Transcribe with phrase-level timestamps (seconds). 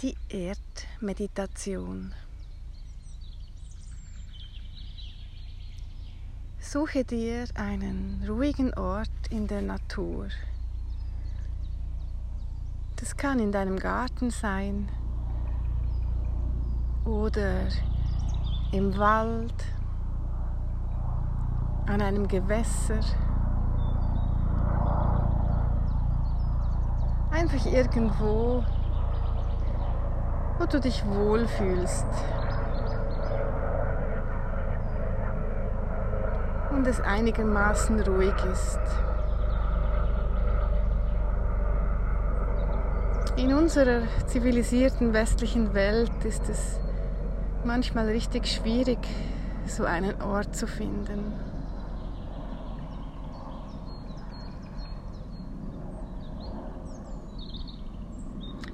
[0.00, 2.14] Die Erdmeditation.
[6.60, 10.28] Suche dir einen ruhigen Ort in der Natur.
[12.94, 14.88] Das kann in deinem Garten sein
[17.04, 17.66] oder
[18.70, 19.64] im Wald,
[21.86, 23.00] an einem Gewässer.
[27.32, 28.62] Einfach irgendwo,
[30.58, 32.06] wo du dich wohlfühlst.
[36.72, 38.80] Und es einigermaßen ruhig ist.
[43.36, 46.80] In unserer zivilisierten westlichen Welt ist es
[47.64, 48.98] manchmal richtig schwierig,
[49.66, 51.32] so einen Ort zu finden.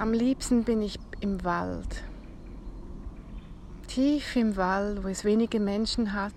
[0.00, 2.02] Am liebsten bin ich im Wald.
[3.86, 6.32] Tief im Wald, wo es wenige Menschen hat.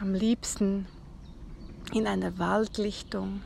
[0.00, 0.86] Am liebsten
[1.92, 3.42] in einer Waldlichtung,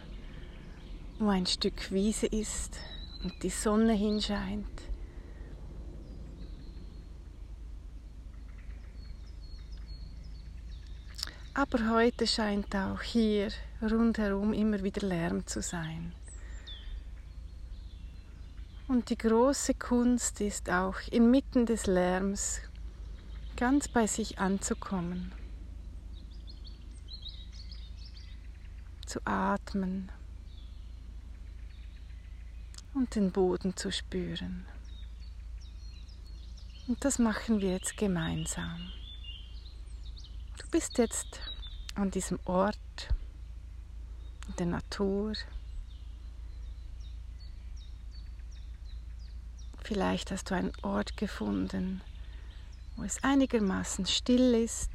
[1.19, 2.79] wo ein Stück Wiese ist
[3.23, 4.67] und die Sonne hinscheint.
[11.55, 13.49] Aber heute scheint auch hier
[13.83, 16.13] rundherum immer wieder Lärm zu sein.
[18.89, 22.63] Und die große Kunst ist auch inmitten des Lärms
[23.55, 25.31] ganz bei sich anzukommen,
[29.05, 30.11] zu atmen
[32.95, 34.65] und den Boden zu spüren.
[36.87, 38.91] Und das machen wir jetzt gemeinsam.
[40.57, 41.41] Du bist jetzt
[41.95, 42.79] an diesem Ort
[44.47, 45.35] in der Natur.
[49.89, 52.03] Vielleicht hast du einen Ort gefunden,
[52.97, 54.91] wo es einigermaßen still ist.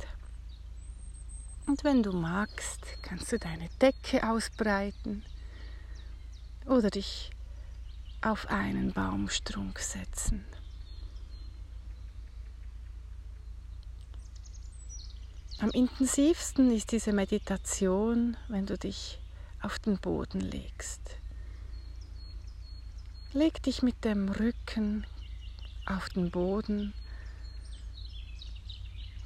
[1.65, 5.25] Und wenn du magst, kannst du deine Decke ausbreiten
[6.67, 7.31] oder dich
[8.21, 10.45] auf einen Baumstrunk setzen.
[15.57, 19.19] Am intensivsten ist diese Meditation, wenn du dich
[19.59, 21.17] auf den Boden legst.
[23.35, 25.07] Leg dich mit dem Rücken
[25.87, 26.93] auf den Boden,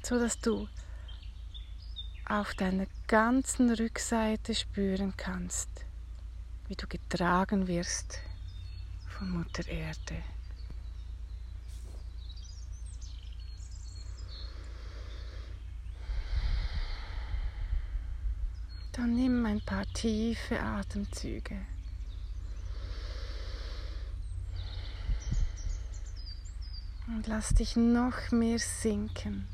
[0.02, 0.66] so dass du
[2.24, 5.68] auf deiner ganzen Rückseite spüren kannst,
[6.68, 8.20] wie du getragen wirst
[9.06, 10.22] von Mutter Erde.
[18.92, 21.58] Dann nimm ein paar tiefe Atemzüge.
[27.18, 29.48] Und lass dich noch mehr sinken.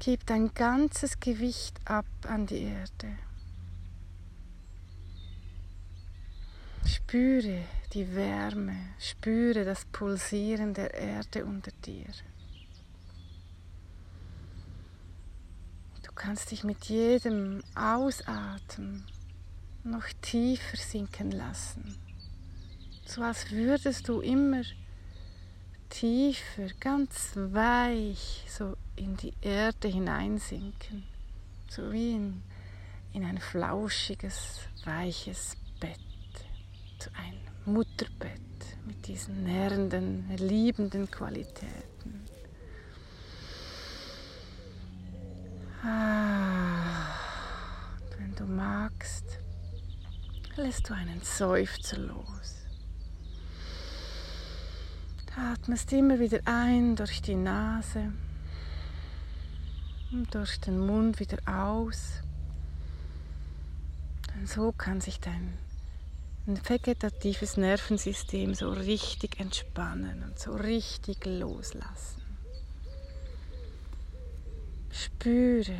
[0.00, 3.16] Gib dein ganzes Gewicht ab an die Erde.
[6.84, 12.08] Spüre die Wärme, spüre das Pulsieren der Erde unter dir.
[16.02, 19.06] Du kannst dich mit jedem Ausatmen
[19.84, 21.96] noch tiefer sinken lassen,
[23.06, 24.64] so als würdest du immer
[25.90, 31.04] tiefer, ganz weich so in die Erde hineinsinken,
[31.68, 32.42] so wie in,
[33.12, 35.98] in ein flauschiges, weiches Bett,
[36.98, 37.36] so ein
[37.66, 38.40] Mutterbett
[38.86, 42.26] mit diesen nährenden, liebenden Qualitäten.
[45.82, 47.14] Ah,
[48.00, 49.38] und wenn du magst,
[50.56, 52.59] lässt du einen Seufzer los.
[55.40, 58.12] Atmest immer wieder ein durch die Nase
[60.12, 62.20] und durch den Mund wieder aus.
[64.34, 65.56] Und so kann sich dein
[66.44, 72.22] vegetatives Nervensystem so richtig entspannen und so richtig loslassen.
[74.90, 75.78] Spüre,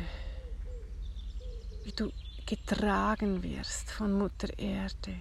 [1.83, 2.11] wie du
[2.47, 5.15] getragen wirst von Mutter Erde,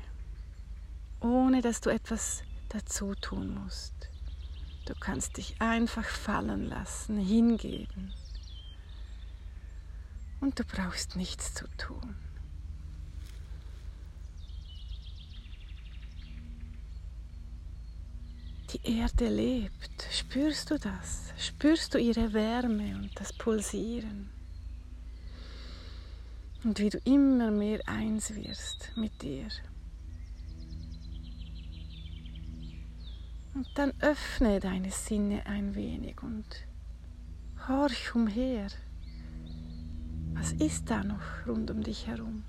[1.21, 4.10] ohne dass du etwas dazu tun musst.
[4.91, 8.13] Du kannst dich einfach fallen lassen, hingeben.
[10.41, 12.17] Und du brauchst nichts zu tun.
[18.73, 20.09] Die Erde lebt.
[20.11, 21.33] Spürst du das?
[21.39, 24.29] Spürst du ihre Wärme und das Pulsieren?
[26.65, 29.47] Und wie du immer mehr eins wirst mit dir.
[33.61, 36.47] Und dann öffne deine Sinne ein wenig und
[37.69, 38.69] horch umher.
[40.33, 42.43] Was ist da noch rund um dich herum?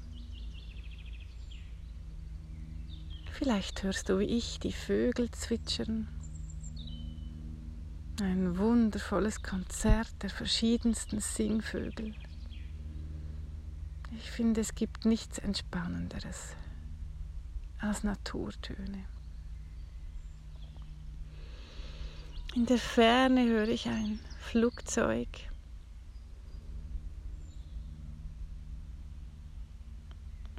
[3.34, 6.08] Vielleicht hörst du wie ich die Vögel zwitschern.
[8.22, 12.16] Ein wundervolles Konzert der verschiedensten Singvögel.
[14.16, 16.56] Ich finde, es gibt nichts Entspannenderes
[17.80, 19.04] als Naturtöne.
[22.54, 25.30] In der Ferne höre ich ein Flugzeug.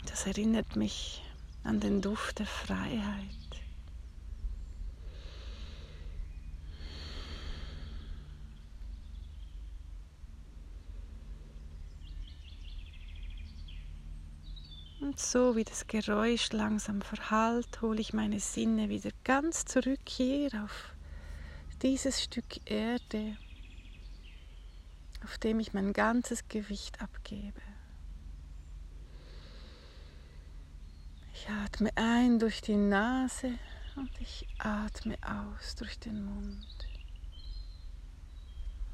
[0.06, 1.22] Das erinnert mich
[1.64, 3.26] an den Duft der Freiheit.
[15.02, 20.48] Und so wie das Geräusch langsam verhallt, hole ich meine Sinne wieder ganz zurück hier
[20.64, 20.94] auf
[21.82, 23.36] dieses Stück Erde,
[25.24, 27.60] auf dem ich mein ganzes Gewicht abgebe.
[31.34, 33.58] Ich atme ein durch die Nase
[33.96, 36.66] und ich atme aus durch den Mund.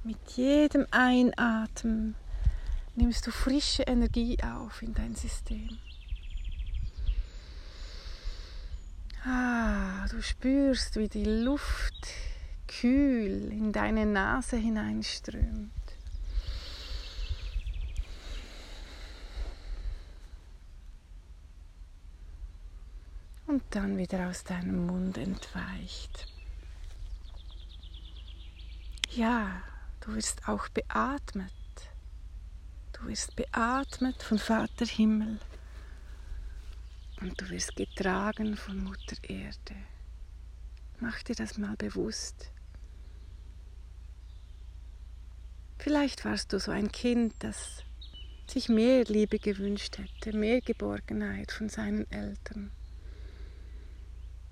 [0.03, 2.15] Mit jedem Einatmen
[2.95, 5.79] nimmst du frische Energie auf in dein System.
[9.27, 12.09] Ah, du spürst, wie die Luft
[12.69, 15.73] kühl in deine Nase hineinströmt.
[23.47, 26.27] Und dann wieder aus deinem Mund entweicht.
[29.11, 29.63] Ja,
[30.01, 31.51] du wirst auch beatmet.
[32.93, 35.41] Du wirst beatmet von Vater Himmel.
[37.21, 39.75] Und du wirst getragen von Mutter Erde.
[41.01, 42.51] Mach dir das mal bewusst.
[45.89, 47.83] Vielleicht warst du so ein Kind, das
[48.47, 52.71] sich mehr Liebe gewünscht hätte, mehr Geborgenheit von seinen Eltern.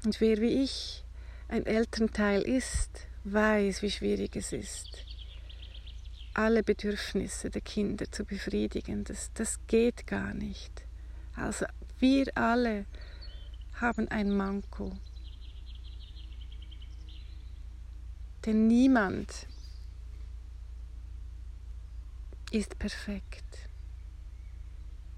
[0.03, 1.05] Und wer wie ich
[1.49, 5.05] ein Elternteil ist, weiß, wie schwierig es ist,
[6.33, 9.05] alle Bedürfnisse der Kinder zu befriedigen.
[9.05, 10.87] Das, das geht gar nicht.
[11.35, 11.67] Also
[11.99, 12.87] wir alle
[13.75, 14.97] haben ein Manko.
[18.47, 19.47] Denn niemand
[22.57, 23.45] ist perfekt.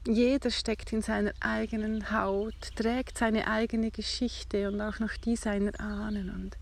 [0.07, 5.79] Jeder steckt in seiner eigenen Haut, trägt seine eigene Geschichte und auch noch die seiner
[5.81, 6.57] Ahnen und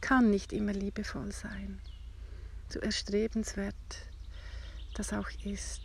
[0.00, 1.80] kann nicht immer liebevoll sein.
[2.68, 3.74] So erstrebenswert
[4.94, 5.80] das auch ist.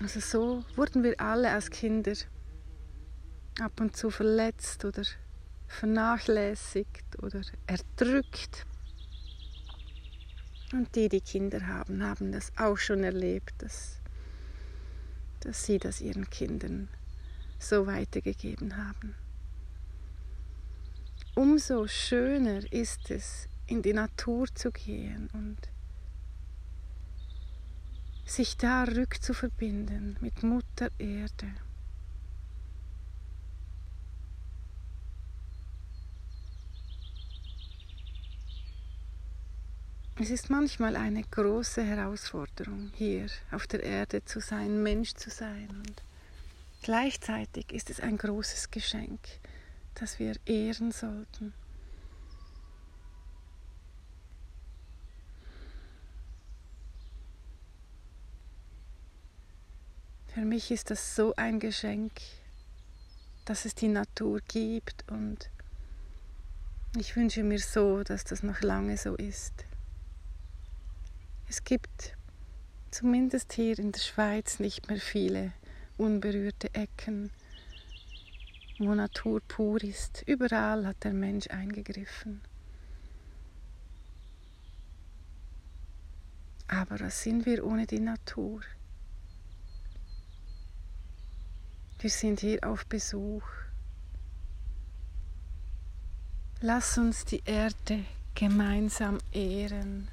[0.00, 2.14] Also so wurden wir alle als Kinder
[3.60, 5.02] ab und zu verletzt oder
[5.68, 8.66] vernachlässigt oder erdrückt.
[10.74, 14.00] Und die, die Kinder haben, haben das auch schon erlebt, dass,
[15.38, 16.88] dass sie das ihren Kindern
[17.60, 19.14] so weitergegeben haben.
[21.36, 25.58] Umso schöner ist es, in die Natur zu gehen und
[28.24, 31.54] sich da rückzuverbinden mit Mutter Erde.
[40.16, 45.68] Es ist manchmal eine große Herausforderung, hier auf der Erde zu sein, Mensch zu sein.
[45.70, 46.02] Und
[46.82, 49.18] gleichzeitig ist es ein großes Geschenk,
[49.96, 51.52] das wir ehren sollten.
[60.28, 62.12] Für mich ist das so ein Geschenk,
[63.46, 65.50] dass es die Natur gibt und
[66.96, 69.64] ich wünsche mir so, dass das noch lange so ist.
[71.48, 72.16] Es gibt
[72.90, 75.52] zumindest hier in der Schweiz nicht mehr viele
[75.96, 77.30] unberührte Ecken,
[78.78, 80.22] wo Natur pur ist.
[80.26, 82.40] Überall hat der Mensch eingegriffen.
[86.66, 88.60] Aber was sind wir ohne die Natur?
[91.98, 93.44] Wir sind hier auf Besuch.
[96.60, 100.08] Lass uns die Erde gemeinsam ehren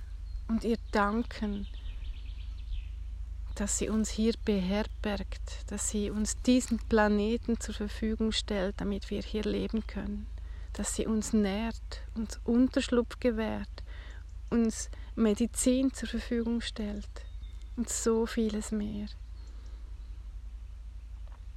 [0.51, 1.65] und ihr danken,
[3.55, 9.21] dass sie uns hier beherbergt, dass sie uns diesen Planeten zur Verfügung stellt, damit wir
[9.21, 10.27] hier leben können,
[10.73, 13.83] dass sie uns nährt, uns Unterschlupf gewährt,
[14.49, 17.25] uns Medizin zur Verfügung stellt
[17.77, 19.07] und so vieles mehr.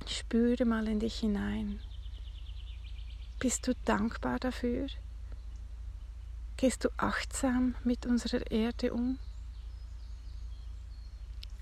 [0.07, 1.81] Spüre mal in dich hinein.
[3.41, 4.87] Bist du dankbar dafür?
[6.56, 9.18] Gehst du achtsam mit unserer Erde um?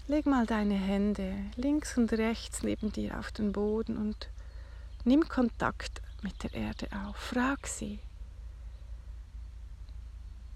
[0.06, 4.28] Leg mal deine Hände links und rechts neben dir auf den Boden und
[5.04, 7.16] nimm Kontakt mit der Erde auf.
[7.16, 7.98] Frag sie,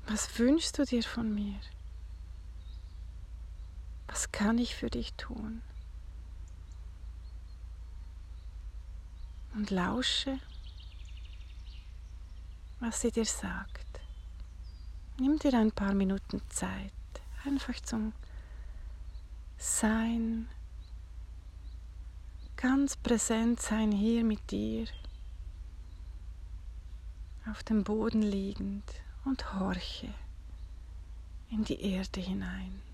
[0.06, 1.58] was wünschst du dir von mir?
[4.08, 5.62] Was kann ich für dich tun?
[9.54, 10.38] Und lausche,
[12.78, 13.95] was sie dir sagt.
[15.18, 16.92] Nimm dir ein paar Minuten Zeit,
[17.46, 18.12] einfach zum
[19.56, 20.46] Sein,
[22.56, 24.86] ganz präsent sein hier mit dir,
[27.50, 28.84] auf dem Boden liegend
[29.24, 30.12] und horche
[31.50, 32.85] in die Erde hinein.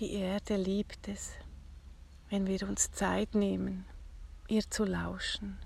[0.00, 1.32] Die Erde liebt es,
[2.30, 3.84] wenn wir uns Zeit nehmen,
[4.46, 5.58] ihr zu lauschen.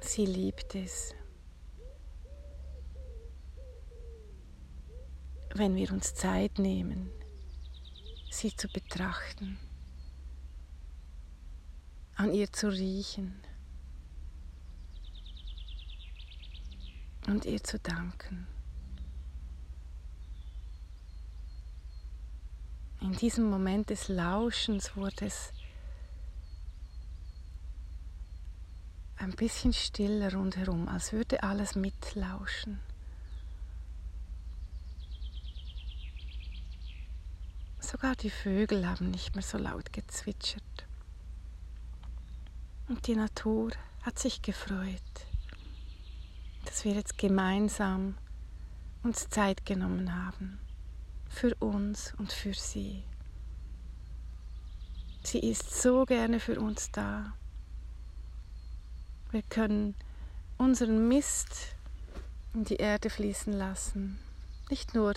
[0.00, 1.14] Sie liebt es,
[5.54, 7.10] wenn wir uns Zeit nehmen,
[8.30, 9.58] sie zu betrachten,
[12.16, 13.40] an ihr zu riechen
[17.26, 18.53] und ihr zu danken.
[23.14, 25.52] In diesem Moment des Lauschens wurde es
[29.18, 32.80] ein bisschen stiller rundherum, als würde alles mitlauschen.
[37.78, 40.84] Sogar die Vögel haben nicht mehr so laut gezwitschert.
[42.88, 43.70] Und die Natur
[44.02, 45.00] hat sich gefreut,
[46.64, 48.16] dass wir jetzt gemeinsam
[49.04, 50.58] uns Zeit genommen haben
[51.34, 53.02] für uns und für sie.
[55.22, 57.34] Sie ist so gerne für uns da.
[59.30, 59.94] Wir können
[60.58, 61.74] unseren Mist
[62.54, 64.18] in die Erde fließen lassen.
[64.70, 65.14] Nicht nur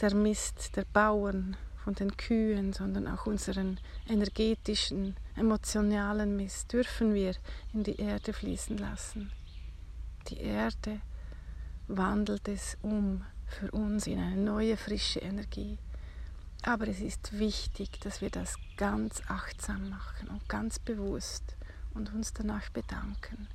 [0.00, 7.34] der Mist der Bauern von den Kühen, sondern auch unseren energetischen, emotionalen Mist dürfen wir
[7.72, 9.32] in die Erde fließen lassen.
[10.28, 11.00] Die Erde
[11.88, 15.78] wandelt es um für uns in eine neue, frische Energie.
[16.62, 21.56] Aber es ist wichtig, dass wir das ganz achtsam machen und ganz bewusst
[21.94, 23.48] und uns danach bedanken.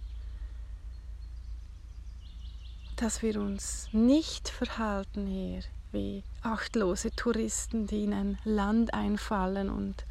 [2.95, 5.61] Dass wir uns nicht verhalten hier
[5.91, 10.05] wie achtlose Touristen, die in ein Land einfallen und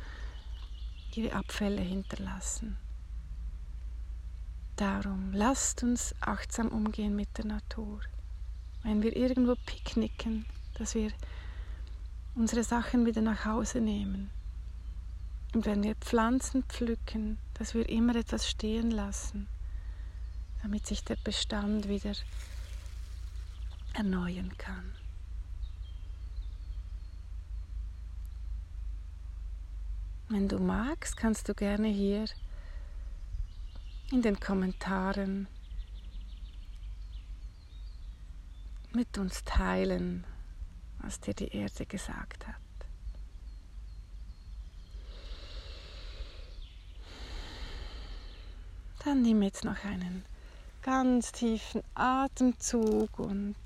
[1.14, 2.76] ihre Abfälle hinterlassen.
[4.76, 8.00] Darum lasst uns achtsam umgehen mit der Natur
[8.84, 11.10] wenn wir irgendwo picknicken, dass wir
[12.34, 14.30] unsere Sachen wieder nach Hause nehmen.
[15.54, 19.48] Und wenn wir Pflanzen pflücken, dass wir immer etwas stehen lassen,
[20.62, 22.12] damit sich der Bestand wieder
[23.94, 24.92] erneuern kann.
[30.28, 32.24] Wenn du magst, kannst du gerne hier
[34.10, 35.46] in den Kommentaren
[38.94, 40.24] mit uns teilen,
[40.98, 42.56] was dir die Erde gesagt hat.
[49.04, 50.24] Dann nimm jetzt noch einen
[50.82, 53.56] ganz tiefen Atemzug und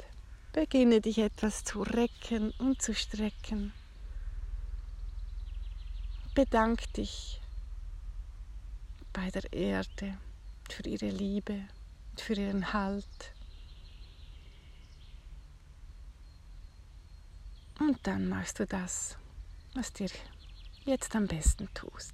[0.52, 3.72] beginne dich etwas zu recken und zu strecken.
[6.34, 7.40] Bedank dich
[9.12, 10.18] bei der Erde
[10.70, 11.62] für ihre Liebe,
[12.16, 13.32] für ihren Halt.
[17.78, 19.16] Und dann machst du das,
[19.74, 20.08] was dir
[20.84, 22.12] jetzt am besten tust.